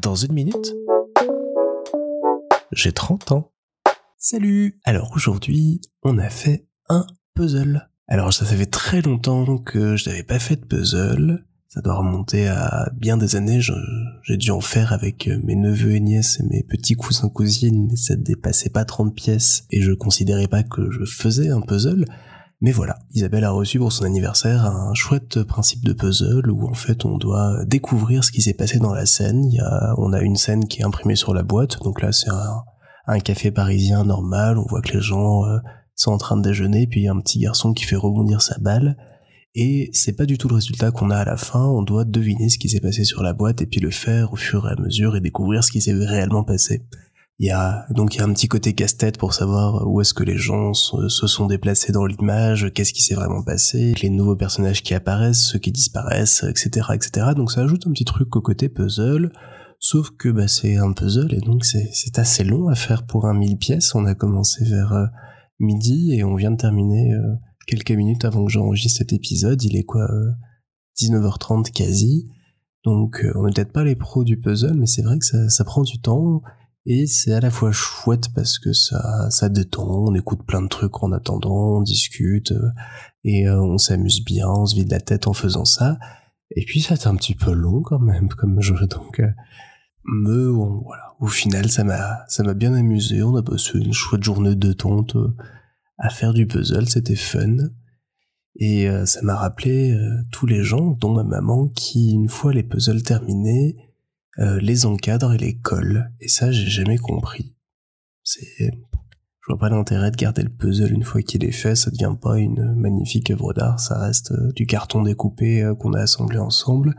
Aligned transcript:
Dans 0.00 0.14
une 0.14 0.32
minute, 0.32 0.74
j'ai 2.72 2.92
30 2.92 3.32
ans. 3.32 3.52
Salut 4.16 4.78
Alors 4.84 5.12
aujourd'hui, 5.14 5.80
on 6.02 6.18
a 6.18 6.28
fait 6.28 6.66
un 6.88 7.06
puzzle. 7.34 7.88
Alors 8.06 8.32
ça 8.32 8.44
fait 8.44 8.66
très 8.66 9.02
longtemps 9.02 9.58
que 9.58 9.96
je 9.96 10.08
n'avais 10.08 10.22
pas 10.22 10.38
fait 10.38 10.56
de 10.56 10.64
puzzle. 10.64 11.44
Ça 11.68 11.80
doit 11.80 11.96
remonter 11.96 12.48
à 12.48 12.90
bien 12.94 13.16
des 13.16 13.36
années. 13.36 13.60
J'ai 14.22 14.36
dû 14.36 14.50
en 14.50 14.60
faire 14.60 14.92
avec 14.92 15.28
mes 15.44 15.56
neveux 15.56 15.92
et 15.92 16.00
nièces 16.00 16.40
et 16.40 16.44
mes 16.44 16.62
petits 16.62 16.94
cousins 16.94 17.28
cousines, 17.28 17.88
mais 17.90 17.96
ça 17.96 18.16
ne 18.16 18.22
dépassait 18.22 18.70
pas 18.70 18.84
30 18.84 19.14
pièces 19.14 19.64
et 19.70 19.82
je 19.82 19.92
considérais 19.92 20.48
pas 20.48 20.62
que 20.62 20.90
je 20.90 21.04
faisais 21.04 21.50
un 21.50 21.60
puzzle. 21.60 22.04
Mais 22.60 22.72
voilà, 22.72 22.98
Isabelle 23.14 23.44
a 23.44 23.52
reçu 23.52 23.78
pour 23.78 23.92
son 23.92 24.04
anniversaire 24.04 24.64
un 24.64 24.92
chouette 24.92 25.44
principe 25.44 25.84
de 25.84 25.92
puzzle 25.92 26.50
où 26.50 26.68
en 26.68 26.74
fait 26.74 27.04
on 27.04 27.16
doit 27.16 27.64
découvrir 27.66 28.24
ce 28.24 28.32
qui 28.32 28.42
s'est 28.42 28.54
passé 28.54 28.80
dans 28.80 28.92
la 28.92 29.06
scène. 29.06 29.44
Il 29.44 29.54
y 29.54 29.60
a, 29.60 29.94
on 29.96 30.12
a 30.12 30.20
une 30.20 30.34
scène 30.34 30.66
qui 30.66 30.80
est 30.80 30.84
imprimée 30.84 31.14
sur 31.14 31.34
la 31.34 31.44
boîte, 31.44 31.80
donc 31.84 32.02
là 32.02 32.10
c'est 32.10 32.30
un, 32.30 33.20
café 33.20 33.52
parisien 33.52 34.04
normal, 34.04 34.58
on 34.58 34.66
voit 34.66 34.82
que 34.82 34.92
les 34.92 35.00
gens 35.00 35.46
euh, 35.46 35.58
sont 35.94 36.10
en 36.10 36.18
train 36.18 36.36
de 36.36 36.42
déjeuner, 36.42 36.88
puis 36.88 37.00
il 37.00 37.04
y 37.04 37.08
a 37.08 37.12
un 37.12 37.20
petit 37.20 37.38
garçon 37.38 37.72
qui 37.72 37.84
fait 37.84 37.96
rebondir 37.96 38.42
sa 38.42 38.58
balle, 38.58 38.96
et 39.54 39.88
c'est 39.92 40.12
pas 40.12 40.26
du 40.26 40.36
tout 40.36 40.48
le 40.48 40.56
résultat 40.56 40.90
qu'on 40.90 41.10
a 41.10 41.16
à 41.16 41.24
la 41.24 41.36
fin, 41.36 41.64
on 41.64 41.82
doit 41.82 42.04
deviner 42.04 42.48
ce 42.48 42.58
qui 42.58 42.68
s'est 42.68 42.80
passé 42.80 43.04
sur 43.04 43.22
la 43.22 43.32
boîte 43.32 43.62
et 43.62 43.66
puis 43.66 43.80
le 43.80 43.90
faire 43.90 44.32
au 44.32 44.36
fur 44.36 44.68
et 44.68 44.72
à 44.72 44.76
mesure 44.76 45.16
et 45.16 45.20
découvrir 45.20 45.64
ce 45.64 45.70
qui 45.70 45.80
s'est 45.80 45.94
réellement 45.94 46.44
passé. 46.44 46.84
Il 47.40 47.46
y 47.46 47.50
a 47.50 47.86
donc 47.90 48.16
il 48.16 48.18
y 48.18 48.20
a 48.20 48.24
un 48.24 48.32
petit 48.32 48.48
côté 48.48 48.74
casse-tête 48.74 49.16
pour 49.16 49.32
savoir 49.32 49.86
où 49.88 50.00
est-ce 50.00 50.12
que 50.12 50.24
les 50.24 50.36
gens 50.36 50.74
se, 50.74 51.08
sont 51.08 51.46
déplacés 51.46 51.92
dans 51.92 52.04
l'image, 52.04 52.72
qu'est-ce 52.74 52.92
qui 52.92 53.02
s'est 53.02 53.14
vraiment 53.14 53.44
passé, 53.44 53.94
les 54.02 54.10
nouveaux 54.10 54.34
personnages 54.34 54.82
qui 54.82 54.92
apparaissent, 54.92 55.44
ceux 55.44 55.60
qui 55.60 55.70
disparaissent, 55.70 56.42
etc., 56.42 56.88
etc. 56.94 57.28
Donc 57.36 57.52
ça 57.52 57.60
ajoute 57.60 57.86
un 57.86 57.92
petit 57.92 58.04
truc 58.04 58.34
au 58.34 58.40
côté 58.40 58.68
puzzle. 58.68 59.30
Sauf 59.78 60.10
que 60.10 60.28
bah, 60.30 60.48
c'est 60.48 60.76
un 60.76 60.92
puzzle 60.92 61.32
et 61.32 61.40
donc 61.40 61.64
c'est 61.64 62.18
assez 62.18 62.42
long 62.42 62.66
à 62.66 62.74
faire 62.74 63.06
pour 63.06 63.26
un 63.26 63.34
mille 63.34 63.56
pièces. 63.56 63.94
On 63.94 64.04
a 64.06 64.16
commencé 64.16 64.64
vers 64.64 64.92
euh, 64.92 65.06
midi 65.60 66.14
et 66.14 66.24
on 66.24 66.34
vient 66.34 66.50
de 66.50 66.56
terminer 66.56 67.12
euh, 67.12 67.34
quelques 67.68 67.92
minutes 67.92 68.24
avant 68.24 68.44
que 68.44 68.50
j'enregistre 68.50 68.98
cet 68.98 69.12
épisode. 69.12 69.62
Il 69.62 69.76
est 69.76 69.84
quoi 69.84 70.08
19h30 71.00 71.68
euh, 71.68 71.70
quasi. 71.72 72.28
Donc 72.84 73.24
on 73.36 73.46
n'est 73.46 73.52
peut-être 73.52 73.72
pas 73.72 73.84
les 73.84 73.94
pros 73.94 74.24
du 74.24 74.40
puzzle, 74.40 74.74
mais 74.74 74.86
c'est 74.86 75.02
vrai 75.02 75.20
que 75.20 75.24
ça, 75.24 75.48
ça 75.48 75.62
prend 75.62 75.82
du 75.82 76.00
temps. 76.00 76.42
Et 76.90 77.06
c'est 77.06 77.34
à 77.34 77.40
la 77.40 77.50
fois 77.50 77.70
chouette 77.70 78.30
parce 78.34 78.58
que 78.58 78.72
ça, 78.72 79.28
ça 79.28 79.50
détend, 79.50 80.06
on 80.06 80.14
écoute 80.14 80.46
plein 80.46 80.62
de 80.62 80.68
trucs 80.68 81.02
en 81.02 81.12
attendant, 81.12 81.76
on 81.76 81.82
discute, 81.82 82.52
euh, 82.52 82.70
et 83.24 83.46
euh, 83.46 83.60
on 83.60 83.76
s'amuse 83.76 84.24
bien, 84.24 84.48
on 84.48 84.64
se 84.64 84.74
vide 84.74 84.90
la 84.90 84.98
tête 84.98 85.26
en 85.26 85.34
faisant 85.34 85.66
ça. 85.66 85.98
Et 86.56 86.64
puis 86.64 86.80
ça 86.80 86.96
c'est 86.96 87.08
un 87.08 87.14
petit 87.16 87.34
peu 87.34 87.52
long 87.52 87.82
quand 87.82 87.98
même 87.98 88.28
comme 88.28 88.62
jeu, 88.62 88.86
donc 88.90 89.20
euh, 89.20 89.28
mais 90.04 90.46
voilà. 90.82 91.12
Au 91.20 91.26
final, 91.26 91.70
ça 91.70 91.84
m'a, 91.84 92.24
ça 92.26 92.42
m'a 92.42 92.54
bien 92.54 92.72
amusé. 92.72 93.22
On 93.22 93.36
a 93.36 93.42
passé 93.42 93.72
une 93.74 93.92
chouette 93.92 94.22
journée 94.22 94.54
de 94.54 94.68
détente 94.68 95.14
à 95.98 96.08
faire 96.08 96.32
du 96.32 96.46
puzzle, 96.46 96.88
c'était 96.88 97.16
fun. 97.16 97.56
Et 98.54 98.88
ça 99.04 99.20
m'a 99.22 99.34
rappelé 99.34 99.94
tous 100.30 100.46
les 100.46 100.62
gens, 100.62 100.92
dont 100.92 101.12
ma 101.12 101.24
maman, 101.24 101.68
qui 101.68 102.12
une 102.12 102.28
fois 102.28 102.54
les 102.54 102.62
puzzles 102.62 103.02
terminés, 103.02 103.76
euh, 104.38 104.60
les 104.60 104.86
encadre 104.86 105.32
et 105.32 105.38
les 105.38 105.58
colle. 105.58 106.12
Et 106.20 106.28
ça, 106.28 106.52
j'ai 106.52 106.68
jamais 106.68 106.98
compris. 106.98 107.56
C'est, 108.22 108.70
je 108.70 109.48
vois 109.48 109.58
pas 109.58 109.68
l'intérêt 109.68 110.10
de 110.10 110.16
garder 110.16 110.42
le 110.42 110.50
puzzle 110.50 110.92
une 110.92 111.02
fois 111.02 111.22
qu'il 111.22 111.44
est 111.44 111.52
fait. 111.52 111.74
Ça 111.74 111.90
devient 111.90 112.14
pas 112.20 112.38
une 112.38 112.74
magnifique 112.74 113.30
œuvre 113.30 113.52
d'art. 113.52 113.80
Ça 113.80 113.98
reste 113.98 114.32
euh, 114.32 114.52
du 114.54 114.66
carton 114.66 115.02
découpé 115.02 115.62
euh, 115.62 115.74
qu'on 115.74 115.92
a 115.92 116.00
assemblé 116.00 116.38
ensemble. 116.38 116.94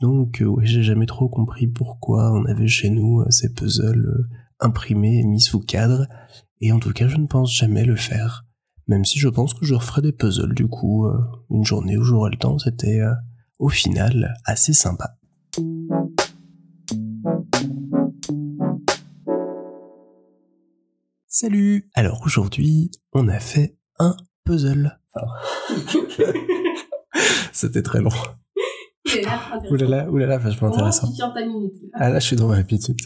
Donc, 0.00 0.44
j'ai 0.60 0.82
jamais 0.82 1.06
trop 1.06 1.30
compris 1.30 1.66
pourquoi 1.66 2.30
on 2.30 2.44
avait 2.44 2.68
chez 2.68 2.90
nous 2.90 3.24
ces 3.30 3.54
puzzles 3.54 4.26
imprimés 4.60 5.20
et 5.20 5.24
mis 5.24 5.40
sous 5.40 5.60
cadre. 5.60 6.06
Et 6.60 6.70
en 6.70 6.78
tout 6.78 6.92
cas, 6.92 7.08
je 7.08 7.16
ne 7.16 7.26
pense 7.26 7.56
jamais 7.56 7.84
le 7.84 7.96
faire. 7.96 8.44
Même 8.88 9.06
si 9.06 9.18
je 9.18 9.28
pense 9.28 9.54
que 9.54 9.64
je 9.64 9.72
referai 9.72 10.02
des 10.02 10.12
puzzles 10.12 10.54
du 10.54 10.68
coup, 10.68 11.06
une 11.48 11.64
journée 11.64 11.96
où 11.96 12.02
j'aurai 12.02 12.30
le 12.30 12.36
temps, 12.36 12.58
c'était 12.58 13.00
au 13.58 13.70
final 13.70 14.34
assez 14.44 14.74
sympa. 14.74 15.16
Salut 21.38 21.90
Alors 21.94 22.22
aujourd'hui, 22.24 22.90
on 23.12 23.28
a 23.28 23.38
fait 23.38 23.76
un 23.98 24.16
puzzle. 24.46 24.98
C'était 27.52 27.82
très 27.82 28.00
long. 28.00 28.08
Oulala, 29.70 30.10
oulala, 30.10 30.38
vachement 30.38 30.68
intéressant. 30.68 31.12
Ah 31.92 32.08
là, 32.08 32.20
je 32.20 32.24
suis 32.24 32.36
dans 32.36 32.48
ma 32.48 32.56
habitude. 32.56 32.96